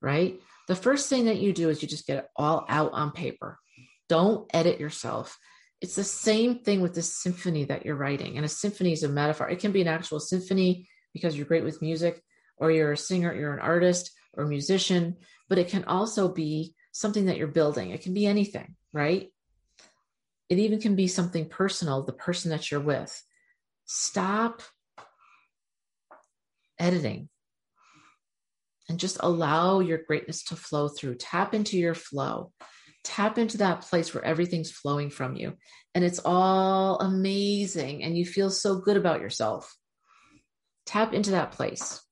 right? 0.00 0.40
The 0.68 0.76
first 0.76 1.08
thing 1.08 1.24
that 1.24 1.38
you 1.38 1.52
do 1.52 1.68
is 1.70 1.82
you 1.82 1.88
just 1.88 2.06
get 2.06 2.18
it 2.18 2.28
all 2.36 2.64
out 2.68 2.92
on 2.92 3.12
paper. 3.12 3.58
Don't 4.08 4.48
edit 4.54 4.80
yourself. 4.80 5.38
It's 5.80 5.94
the 5.94 6.04
same 6.04 6.60
thing 6.60 6.80
with 6.80 6.94
the 6.94 7.02
symphony 7.02 7.64
that 7.64 7.84
you're 7.84 7.96
writing. 7.96 8.36
And 8.36 8.44
a 8.44 8.48
symphony 8.48 8.92
is 8.92 9.02
a 9.02 9.08
metaphor. 9.08 9.48
It 9.48 9.60
can 9.60 9.72
be 9.72 9.82
an 9.82 9.88
actual 9.88 10.20
symphony 10.20 10.88
because 11.12 11.36
you're 11.36 11.46
great 11.46 11.64
with 11.64 11.82
music, 11.82 12.22
or 12.58 12.70
you're 12.70 12.92
a 12.92 12.96
singer, 12.96 13.34
you're 13.34 13.54
an 13.54 13.60
artist 13.60 14.12
or 14.34 14.46
musician, 14.46 15.16
but 15.48 15.58
it 15.58 15.68
can 15.68 15.84
also 15.84 16.28
be 16.32 16.74
something 16.92 17.26
that 17.26 17.36
you're 17.36 17.48
building. 17.48 17.90
It 17.90 18.02
can 18.02 18.14
be 18.14 18.26
anything, 18.26 18.76
right? 18.92 19.30
It 20.48 20.58
even 20.58 20.80
can 20.80 20.94
be 20.94 21.08
something 21.08 21.48
personal, 21.48 22.04
the 22.04 22.12
person 22.12 22.50
that 22.50 22.70
you're 22.70 22.80
with. 22.80 23.22
Stop 23.84 24.62
editing 26.78 27.28
and 28.88 28.98
just 28.98 29.18
allow 29.20 29.80
your 29.80 29.98
greatness 29.98 30.44
to 30.44 30.56
flow 30.56 30.88
through. 30.88 31.16
Tap 31.16 31.54
into 31.54 31.76
your 31.78 31.94
flow. 31.94 32.52
Tap 33.06 33.38
into 33.38 33.58
that 33.58 33.82
place 33.82 34.12
where 34.12 34.24
everything's 34.24 34.72
flowing 34.72 35.10
from 35.10 35.36
you 35.36 35.54
and 35.94 36.04
it's 36.04 36.18
all 36.24 36.98
amazing 36.98 38.02
and 38.02 38.18
you 38.18 38.26
feel 38.26 38.50
so 38.50 38.80
good 38.80 38.96
about 38.96 39.20
yourself. 39.20 39.76
Tap 40.86 41.14
into 41.14 41.30
that 41.30 41.52
place. 41.52 42.02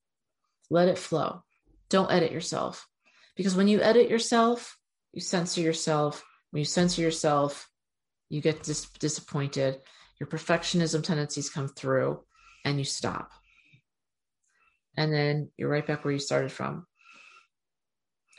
Let 0.69 0.87
it 0.87 0.97
flow. 0.97 1.43
Don't 1.89 2.11
edit 2.11 2.31
yourself 2.31 2.87
because 3.35 3.55
when 3.55 3.67
you 3.67 3.81
edit 3.81 4.09
yourself, 4.09 4.77
you 5.11 5.19
censor 5.19 5.59
yourself. 5.59 6.23
When 6.51 6.59
you 6.59 6.65
censor 6.65 7.01
yourself, 7.01 7.69
you 8.29 8.39
get 8.39 8.63
dis- 8.63 8.89
disappointed. 8.91 9.81
Your 10.17 10.29
perfectionism 10.29 11.03
tendencies 11.03 11.49
come 11.49 11.67
through 11.67 12.23
and 12.63 12.77
you 12.79 12.85
stop 12.85 13.31
and 14.95 15.13
then 15.13 15.49
you're 15.57 15.69
right 15.69 15.85
back 15.85 16.03
where 16.05 16.13
you 16.13 16.19
started 16.19 16.51
from. 16.51 16.85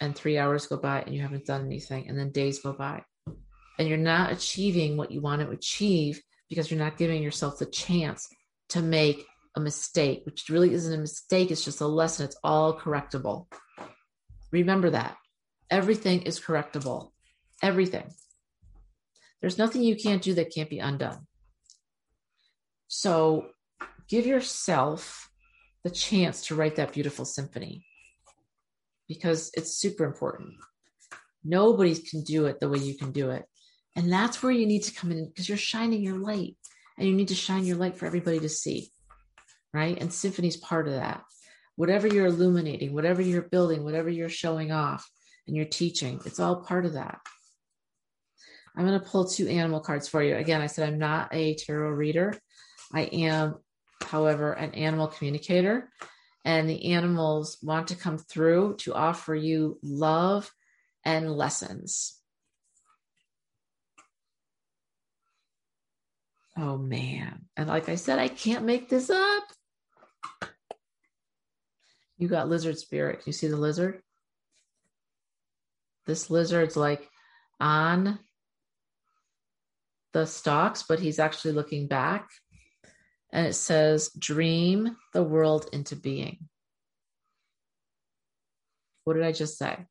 And 0.01 0.15
three 0.15 0.37
hours 0.37 0.67
go 0.67 0.77
by 0.77 1.01
and 1.03 1.15
you 1.15 1.23
haven't 1.23 1.47
done 1.47 1.65
anything, 1.65 2.09
and 2.09 2.19
then 2.19 2.31
days 2.31 2.61
go 2.61 2.73
by, 2.73 3.03
and 3.79 3.89
you're 3.89 3.97
not 3.97 4.33
achieving 4.33 4.97
what 4.97 5.11
you 5.11 5.21
want 5.21 5.41
to 5.41 5.51
achieve 5.51 6.21
because 6.49 6.71
you're 6.71 6.79
not 6.79 6.99
giving 6.99 7.23
yourself 7.23 7.59
the 7.59 7.67
chance 7.67 8.29
to 8.69 8.83
make 8.83 9.27
a 9.57 9.61
mistake, 9.61 10.23
which 10.27 10.49
really 10.51 10.73
isn't 10.75 10.93
a 10.93 10.99
mistake, 10.99 11.51
it's 11.51 11.65
just 11.65 11.81
a 11.81 11.87
lesson. 11.87 12.27
It's 12.27 12.37
all 12.45 12.79
correctable. 12.79 13.47
Remember 14.53 14.91
that 14.91 15.17
everything 15.71 16.23
is 16.23 16.39
correctable. 16.39 17.13
Everything. 17.63 18.13
There's 19.41 19.59
nothing 19.59 19.83
you 19.83 19.97
can't 19.97 20.23
do 20.23 20.35
that 20.35 20.55
can't 20.55 20.71
be 20.71 20.79
undone. 20.79 21.27
So 22.89 23.47
give 24.09 24.27
yourself 24.27 25.31
the 25.85 25.91
chance 25.91 26.47
to 26.47 26.55
write 26.55 26.77
that 26.77 26.93
beautiful 26.93 27.25
symphony 27.25 27.86
because 29.09 29.51
it's 29.55 29.77
super 29.77 30.05
important. 30.05 30.55
Nobody 31.45 31.95
can 31.95 32.23
do 32.23 32.47
it 32.47 32.61
the 32.61 32.69
way 32.69 32.79
you 32.79 32.97
can 32.97 33.13
do 33.13 33.31
it. 33.31 33.45
And 33.95 34.13
that's 34.13 34.43
where 34.43 34.53
you 34.53 34.67
need 34.67 34.83
to 34.85 34.95
come 34.95 35.13
in 35.13 35.27
because 35.27 35.49
you're 35.49 35.59
shining 35.59 36.03
your 36.03 36.19
light 36.19 36.57
and 36.99 37.09
you 37.09 37.15
need 37.15 37.29
to 37.29 37.35
shine 37.35 37.65
your 37.65 37.77
light 37.77 37.97
for 37.97 38.07
everybody 38.07 38.41
to 38.41 38.49
see. 38.49 38.91
Right. 39.73 39.99
And 40.01 40.13
symphony 40.13 40.49
is 40.49 40.57
part 40.57 40.89
of 40.89 40.95
that. 40.95 41.23
Whatever 41.77 42.07
you're 42.07 42.27
illuminating, 42.27 42.95
whatever 42.95 43.21
you're 43.21 43.43
building, 43.43 43.85
whatever 43.85 44.09
you're 44.09 44.29
showing 44.29 44.73
off 44.73 45.09
and 45.47 45.55
you're 45.55 45.67
teaching, 45.67 46.21
it's 46.25 46.41
all 46.41 46.63
part 46.63 46.87
of 46.87 46.95
that. 46.95 47.21
I'm 48.77 48.87
going 48.87 48.99
to 48.99 49.07
pull 49.07 49.27
two 49.27 49.49
animal 49.49 49.81
cards 49.81 50.09
for 50.09 50.23
you. 50.23 50.37
Again, 50.37 50.61
I 50.61 50.67
said 50.67 50.89
I'm 50.89 50.99
not 50.99 51.29
a 51.33 51.55
tarot 51.55 51.91
reader. 51.91 52.35
I 52.93 53.03
am 53.03 53.57
however, 54.07 54.53
an 54.53 54.75
animal 54.75 55.09
communicator, 55.09 55.91
and 56.47 56.71
the 56.71 56.93
animals 56.93 57.59
want 57.61 57.89
to 57.89 57.97
come 57.97 58.19
through 58.19 58.77
to 58.79 58.95
offer 58.95 59.35
you 59.35 59.81
love 59.83 60.51
and 61.05 61.31
lessons. 61.33 62.21
Oh 66.57 66.79
man. 66.79 67.47
And 67.57 67.69
like 67.69 67.89
I 67.89 67.97
said, 67.97 68.21
I 68.21 68.29
can't 68.29 68.65
make 68.65 68.89
this 68.89 69.11
up. 69.11 69.43
You 72.17 72.29
got 72.29 72.49
lizard 72.49 72.79
spirit. 72.79 73.25
You 73.27 73.33
see 73.33 73.49
the 73.49 73.57
lizard? 73.57 74.01
This 76.07 76.31
lizard's 76.31 76.77
like 76.77 77.11
on 77.59 78.21
the 80.13 80.27
stalks, 80.27 80.85
but 80.85 81.01
he's 81.01 81.19
actually 81.19 81.55
looking 81.55 81.89
back 81.89 82.29
and 83.33 83.47
it 83.47 83.55
says, 83.55 84.11
Dream 84.19 84.97
the 85.13 85.23
world 85.23 85.69
into 85.73 85.97
being. 85.97 86.49
What 89.05 89.15
did 89.15 89.25
I 89.25 89.33
just 89.33 89.59
say? 89.59 89.87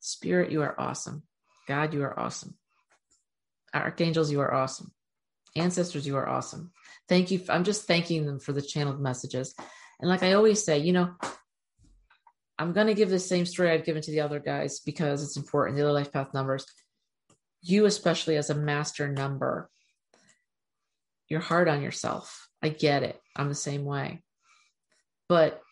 Spirit, 0.00 0.50
you 0.50 0.62
are 0.62 0.78
awesome. 0.80 1.22
God, 1.68 1.92
you 1.92 2.02
are 2.02 2.18
awesome. 2.18 2.54
Archangels, 3.74 4.30
you 4.30 4.40
are 4.40 4.52
awesome. 4.52 4.92
Ancestors, 5.56 6.06
you 6.06 6.16
are 6.16 6.28
awesome. 6.28 6.72
Thank 7.08 7.30
you. 7.30 7.40
I'm 7.48 7.64
just 7.64 7.86
thanking 7.86 8.24
them 8.24 8.38
for 8.38 8.52
the 8.52 8.62
channeled 8.62 9.00
messages. 9.00 9.54
And 10.00 10.08
like 10.08 10.22
I 10.22 10.32
always 10.32 10.64
say, 10.64 10.78
you 10.78 10.92
know, 10.92 11.14
I'm 12.58 12.72
going 12.72 12.86
to 12.86 12.94
give 12.94 13.10
the 13.10 13.18
same 13.18 13.46
story 13.46 13.70
I've 13.70 13.84
given 13.84 14.02
to 14.02 14.10
the 14.10 14.20
other 14.20 14.38
guys 14.38 14.80
because 14.80 15.22
it's 15.22 15.36
important. 15.36 15.76
The 15.76 15.82
other 15.82 15.92
life 15.92 16.12
path 16.12 16.32
numbers. 16.34 16.66
You, 17.62 17.84
especially 17.86 18.36
as 18.36 18.50
a 18.50 18.54
master 18.54 19.08
number, 19.08 19.70
you're 21.30 21.40
hard 21.40 21.68
on 21.68 21.80
yourself. 21.80 22.48
I 22.62 22.68
get 22.68 23.04
it. 23.04 23.18
I'm 23.36 23.48
the 23.48 23.54
same 23.54 23.84
way. 23.84 24.22
But 25.28 25.62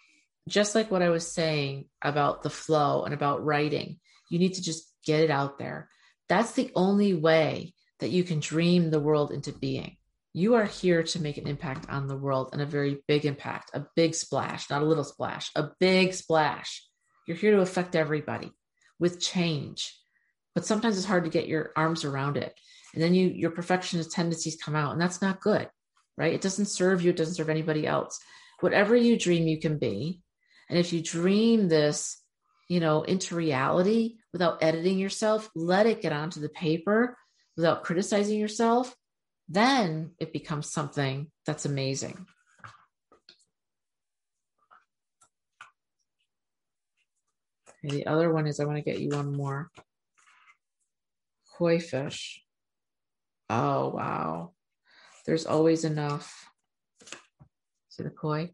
just 0.49 0.75
like 0.75 0.91
what 0.91 1.03
I 1.03 1.11
was 1.11 1.31
saying 1.31 1.87
about 2.01 2.43
the 2.43 2.51
flow 2.51 3.03
and 3.03 3.13
about 3.13 3.45
writing, 3.45 3.99
you 4.31 4.39
need 4.39 4.55
to 4.55 4.63
just 4.63 4.91
get 5.05 5.21
it 5.21 5.31
out 5.31 5.59
there. 5.59 5.91
That's 6.29 6.53
the 6.53 6.71
only 6.75 7.13
way 7.13 7.75
that 8.01 8.11
you 8.11 8.23
can 8.23 8.39
dream 8.41 8.91
the 8.91 9.01
world 9.01 9.33
into 9.33 9.53
being. 9.53 9.97
You 10.33 10.55
are 10.55 10.65
here 10.65 11.03
to 11.03 11.23
make 11.23 11.37
an 11.37 11.49
impact 11.49 11.91
on 11.91 12.07
the 12.07 12.17
world 12.17 12.51
and 12.53 12.63
a 12.63 12.67
very 12.67 13.03
big 13.09 13.27
impact, 13.27 13.71
a 13.75 13.87
big 13.97 14.15
splash, 14.15 14.71
not 14.71 14.83
a 14.83 14.87
little 14.87 15.05
splash, 15.05 15.51
a 15.57 15.71
big 15.81 16.15
splash. 16.15 16.87
You're 17.27 17.37
here 17.37 17.57
to 17.57 17.63
affect 17.63 17.97
everybody 17.97 18.53
with 19.01 19.21
change. 19.21 19.95
But 20.55 20.65
sometimes 20.65 20.97
it's 20.97 21.07
hard 21.07 21.25
to 21.25 21.31
get 21.31 21.49
your 21.49 21.73
arms 21.77 22.05
around 22.05 22.37
it 22.37 22.55
and 22.95 23.03
then 23.03 23.15
you 23.15 23.29
your 23.29 23.51
perfectionist 23.51 24.13
tendencies 24.13 24.59
come 24.63 24.77
out 24.77 24.93
and 24.93 25.01
that's 25.01 25.23
not 25.23 25.41
good 25.41 25.69
right? 26.19 26.35
It 26.35 26.41
doesn't 26.41 26.67
serve 26.67 27.01
you 27.01 27.11
it 27.11 27.17
doesn't 27.17 27.37
serve 27.37 27.49
anybody 27.49 27.87
else. 27.87 28.19
Whatever 28.61 28.97
you 28.97 29.17
dream 29.17 29.47
you 29.47 29.61
can 29.61 29.79
be 29.79 30.21
and 30.69 30.79
if 30.79 30.93
you 30.93 31.01
dream 31.01 31.69
this 31.69 32.21
you 32.69 32.81
know 32.81 33.03
into 33.03 33.37
reality 33.37 34.17
without 34.33 34.63
editing 34.63 34.99
yourself 34.99 35.49
let 35.55 35.87
it 35.87 36.03
get 36.03 36.13
onto 36.13 36.41
the 36.41 36.51
paper 36.51 37.17
without 37.57 37.85
criticizing 37.85 38.39
yourself 38.39 38.95
then 39.49 40.11
it 40.19 40.33
becomes 40.33 40.71
something 40.71 41.31
that's 41.47 41.65
amazing. 41.65 42.27
Okay, 47.85 47.97
the 47.97 48.07
other 48.07 48.31
one 48.33 48.47
is 48.47 48.59
i 48.61 48.65
want 48.65 48.77
to 48.77 48.83
get 48.83 49.01
you 49.01 49.11
one 49.11 49.33
more. 49.33 49.71
Koi 51.57 51.79
fish 51.79 52.43
Oh, 53.51 53.89
wow. 53.89 54.53
There's 55.27 55.47
always 55.47 55.85
enough. 55.85 56.49
See 57.89 58.03
the 58.03 58.11
koi? 58.11 58.53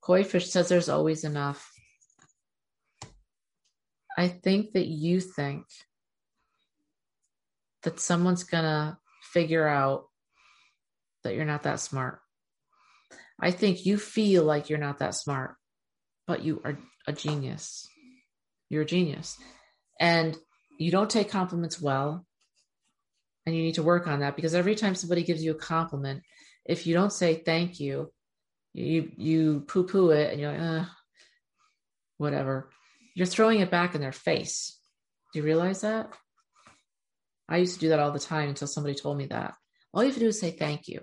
Koi 0.00 0.24
fish 0.24 0.50
says 0.50 0.68
there's 0.68 0.88
always 0.88 1.24
enough. 1.24 1.70
I 4.16 4.28
think 4.28 4.72
that 4.72 4.86
you 4.86 5.20
think 5.20 5.64
that 7.82 8.00
someone's 8.00 8.44
going 8.44 8.64
to 8.64 8.98
figure 9.32 9.66
out 9.66 10.04
that 11.24 11.34
you're 11.34 11.44
not 11.44 11.62
that 11.62 11.80
smart. 11.80 12.20
I 13.40 13.50
think 13.50 13.86
you 13.86 13.96
feel 13.96 14.44
like 14.44 14.68
you're 14.68 14.78
not 14.78 14.98
that 14.98 15.14
smart, 15.14 15.56
but 16.26 16.42
you 16.44 16.60
are 16.64 16.78
a 17.06 17.12
genius. 17.12 17.88
You're 18.68 18.82
a 18.82 18.86
genius. 18.86 19.36
And 19.98 20.36
you 20.78 20.90
don't 20.90 21.10
take 21.10 21.30
compliments 21.30 21.80
well 21.80 22.26
and 23.46 23.54
you 23.54 23.62
need 23.62 23.74
to 23.74 23.82
work 23.82 24.06
on 24.06 24.20
that 24.20 24.36
because 24.36 24.54
every 24.54 24.74
time 24.74 24.94
somebody 24.94 25.22
gives 25.22 25.42
you 25.42 25.52
a 25.52 25.56
compliment 25.56 26.22
if 26.64 26.86
you 26.86 26.94
don't 26.94 27.12
say 27.12 27.34
thank 27.34 27.80
you 27.80 28.10
you 28.72 29.10
you 29.16 29.60
poo 29.66 29.84
poo 29.84 30.10
it 30.10 30.32
and 30.32 30.40
you're 30.40 30.52
like 30.52 30.60
uh, 30.60 30.84
whatever 32.18 32.70
you're 33.14 33.26
throwing 33.26 33.60
it 33.60 33.70
back 33.70 33.94
in 33.94 34.00
their 34.00 34.12
face. 34.12 34.78
Do 35.32 35.38
you 35.38 35.44
realize 35.44 35.82
that? 35.82 36.12
I 37.48 37.58
used 37.58 37.74
to 37.74 37.80
do 37.80 37.88
that 37.90 37.98
all 37.98 38.12
the 38.12 38.18
time 38.18 38.48
until 38.48 38.68
somebody 38.68 38.94
told 38.94 39.18
me 39.18 39.26
that. 39.26 39.54
All 39.92 40.02
you 40.02 40.08
have 40.08 40.14
to 40.14 40.20
do 40.20 40.28
is 40.28 40.40
say 40.40 40.50
thank 40.50 40.88
you. 40.88 41.00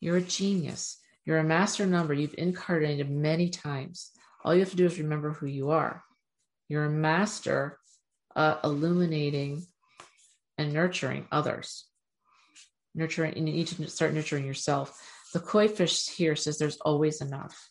You're 0.00 0.16
a 0.16 0.22
genius. 0.22 0.98
You're 1.24 1.38
a 1.38 1.44
master 1.44 1.86
number. 1.86 2.14
You've 2.14 2.34
incarnated 2.36 3.10
many 3.10 3.50
times. 3.50 4.10
All 4.44 4.54
you 4.54 4.60
have 4.60 4.70
to 4.70 4.76
do 4.76 4.86
is 4.86 4.98
remember 4.98 5.30
who 5.30 5.46
you 5.46 5.70
are. 5.70 6.02
You're 6.68 6.86
a 6.86 6.90
master 6.90 7.78
uh, 8.34 8.56
illuminating 8.64 9.64
and 10.62 10.72
nurturing 10.72 11.26
others. 11.32 11.86
Nurturing, 12.94 13.36
you 13.36 13.42
need 13.42 13.66
to 13.68 13.88
start 13.88 14.14
nurturing 14.14 14.46
yourself. 14.46 15.00
The 15.32 15.40
koi 15.40 15.66
fish 15.68 16.08
here 16.08 16.36
says 16.36 16.58
there's 16.58 16.78
always 16.78 17.20
enough. 17.20 17.68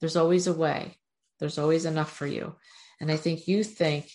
There's 0.00 0.16
always 0.16 0.46
a 0.46 0.52
way. 0.52 0.98
There's 1.40 1.58
always 1.58 1.86
enough 1.86 2.12
for 2.12 2.26
you. 2.26 2.54
And 3.00 3.10
I 3.10 3.16
think 3.16 3.48
you 3.48 3.64
think 3.64 4.10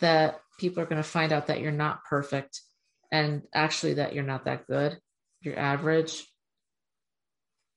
that 0.00 0.40
people 0.58 0.82
are 0.82 0.86
going 0.86 1.02
to 1.02 1.08
find 1.08 1.32
out 1.32 1.48
that 1.48 1.60
you're 1.60 1.72
not 1.72 2.04
perfect 2.04 2.60
and 3.10 3.42
actually 3.54 3.94
that 3.94 4.14
you're 4.14 4.24
not 4.24 4.44
that 4.44 4.66
good. 4.66 4.98
You're 5.40 5.58
average. 5.58 6.24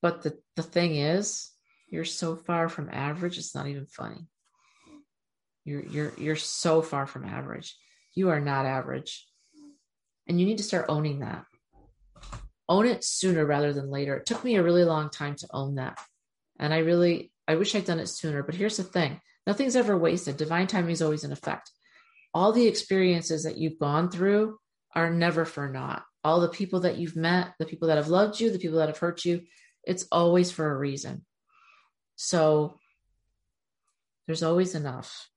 But 0.02 0.22
the, 0.22 0.38
the 0.56 0.64
thing 0.64 0.96
is, 0.96 1.50
you're 1.90 2.06
so 2.06 2.36
far 2.36 2.70
from 2.70 2.90
average, 2.92 3.38
it's 3.38 3.56
not 3.56 3.68
even 3.68 3.88
funny. 3.88 4.28
You're 5.66 5.84
you're 5.84 6.14
you're 6.18 6.36
so 6.36 6.82
far 6.82 7.06
from 7.06 7.26
average. 7.26 7.76
You 8.14 8.30
are 8.30 8.40
not 8.40 8.66
average. 8.66 9.29
And 10.30 10.40
you 10.40 10.46
need 10.46 10.60
to 10.60 10.64
start 10.64 10.86
owning 10.88 11.20
that. 11.20 11.44
Own 12.70 12.86
it 12.86 13.04
sooner 13.04 13.46
rather 13.46 13.74
than 13.74 13.90
later. 13.90 14.16
It 14.16 14.28
took 14.28 14.44
me 14.44 14.56
a 14.56 14.64
really 14.64 14.86
long 14.86 15.10
time 15.10 15.36
to 15.36 15.48
own 15.52 15.76
that. 15.76 16.00
And 16.60 16.74
I 16.74 16.78
really 16.78 17.32
I 17.48 17.56
wish 17.56 17.74
I'd 17.74 17.86
done 17.86 18.00
it 18.00 18.08
sooner, 18.08 18.44
but 18.44 18.54
here's 18.54 18.78
the 18.78 18.84
thing. 18.84 19.20
Nothing's 19.48 19.76
ever 19.76 19.98
wasted. 19.98 20.38
Divine 20.38 20.68
timing 20.68 20.92
is 20.92 21.02
always 21.02 21.24
in 21.24 21.32
effect. 21.32 21.72
All 22.32 22.52
the 22.52 22.68
experiences 22.68 23.44
that 23.44 23.58
you've 23.58 23.80
gone 23.80 24.12
through 24.12 24.60
are 24.94 25.10
never 25.10 25.46
for 25.46 25.68
naught. 25.68 26.04
All 26.24 26.42
the 26.42 26.50
people 26.50 26.82
that 26.82 26.98
you've 26.98 27.16
met, 27.16 27.54
the 27.58 27.66
people 27.66 27.88
that 27.88 27.98
have 27.98 28.08
loved 28.08 28.40
you, 28.40 28.52
the 28.52 28.60
people 28.60 28.78
that 28.78 28.90
have 28.90 29.00
hurt 29.00 29.26
you, 29.26 29.42
it's 29.84 30.06
always 30.12 30.52
for 30.52 30.70
a 30.70 30.78
reason. 30.78 31.26
So 32.18 32.78
there's 34.28 34.44
always 34.44 34.76
enough 34.76 35.28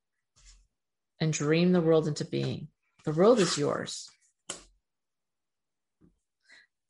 and 1.18 1.32
dream 1.32 1.72
the 1.72 1.80
world 1.80 2.08
into 2.08 2.26
being. 2.26 2.68
The 3.06 3.12
world 3.12 3.38
is 3.38 3.56
yours. 3.56 4.10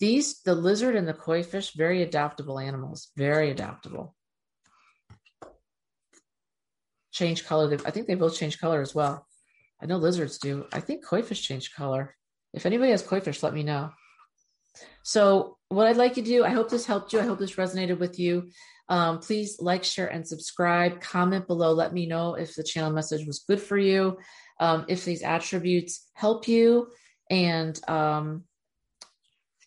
These, 0.03 0.43
the 0.43 0.57
lizard 0.57 0.97
and 0.97 1.07
the 1.07 1.15
koi 1.15 1.45
fish, 1.45 1.75
very 1.75 2.03
adaptable 2.03 2.59
animals, 2.59 3.13
very 3.17 3.53
adaptable. 3.53 4.17
Change 7.13 7.47
color. 7.47 7.79
I 7.87 7.93
think 7.93 8.09
they 8.09 8.17
both 8.17 8.37
change 8.37 8.59
color 8.59 8.81
as 8.81 8.97
well. 8.97 9.25
I 9.81 9.87
know 9.87 9.99
lizards 9.99 10.39
do. 10.39 10.67
I 10.73 10.81
think 10.81 11.07
koi 11.07 11.23
fish 11.23 11.43
change 11.43 11.73
color. 11.73 12.17
If 12.53 12.67
anybody 12.67 12.91
has 12.91 13.05
koi 13.05 13.21
fish, 13.21 13.45
let 13.45 13.55
me 13.55 13.63
know. 13.63 13.91
So, 15.05 15.57
what 15.69 15.87
I'd 15.87 15.97
like 15.97 16.17
you 16.17 16.25
to 16.25 16.29
do, 16.29 16.45
I 16.45 16.51
hope 16.51 16.69
this 16.69 16.85
helped 16.85 17.13
you. 17.13 17.21
I 17.21 17.25
hope 17.25 17.39
this 17.39 17.55
resonated 17.55 18.01
with 18.01 18.19
you. 18.19 18.51
Um, 18.89 19.21
please 19.21 19.61
like, 19.61 19.85
share, 19.85 20.09
and 20.09 20.27
subscribe. 20.27 21.01
Comment 21.01 21.47
below. 21.47 21.75
Let 21.75 21.95
me 21.95 22.07
know 22.07 22.35
if 22.35 22.57
the 22.57 22.65
channel 22.65 22.91
message 22.91 23.25
was 23.25 23.45
good 23.47 23.63
for 23.63 23.79
you, 23.79 24.19
um, 24.59 24.85
if 24.89 25.05
these 25.05 25.23
attributes 25.23 26.11
help 26.15 26.49
you. 26.49 26.89
And 27.31 27.79
um, 27.89 28.47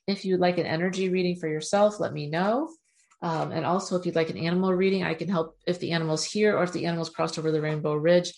if 0.07 0.25
you'd 0.25 0.39
like 0.39 0.57
an 0.57 0.65
energy 0.65 1.09
reading 1.09 1.35
for 1.35 1.47
yourself, 1.47 1.99
let 1.99 2.13
me 2.13 2.27
know. 2.27 2.69
Um, 3.21 3.51
and 3.51 3.65
also, 3.65 3.97
if 3.97 4.05
you'd 4.05 4.15
like 4.15 4.29
an 4.29 4.37
animal 4.37 4.73
reading, 4.73 5.03
I 5.03 5.13
can 5.13 5.27
help 5.27 5.57
if 5.65 5.79
the 5.79 5.91
animal's 5.91 6.23
here 6.23 6.55
or 6.55 6.63
if 6.63 6.73
the 6.73 6.85
animal's 6.85 7.09
crossed 7.09 7.39
over 7.39 7.51
the 7.51 7.61
Rainbow 7.61 7.99
Bridge. 7.99 8.33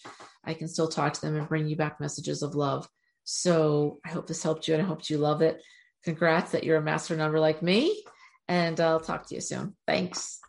I 0.46 0.54
can 0.54 0.68
still 0.68 0.88
talk 0.88 1.14
to 1.14 1.22
them 1.22 1.36
and 1.36 1.50
bring 1.50 1.68
you 1.68 1.76
back 1.76 2.00
messages 2.00 2.42
of 2.42 2.56
love. 2.56 2.88
So 3.26 4.00
I 4.06 4.10
hope 4.10 4.28
this 4.28 4.44
helped 4.44 4.68
you 4.68 4.76
and 4.76 4.84
I 4.84 4.86
hope 4.86 5.10
you 5.10 5.18
love 5.18 5.42
it. 5.42 5.62
Congrats 6.06 6.52
that 6.52 6.64
you're 6.64 6.78
a 6.78 6.82
master 6.82 7.18
number 7.18 7.40
like 7.40 7.62
me. 7.62 8.04
And 8.48 8.80
I'll 8.80 9.02
talk 9.02 9.28
to 9.28 9.36
you 9.36 9.42
soon. 9.42 9.76
Thanks. 9.86 10.40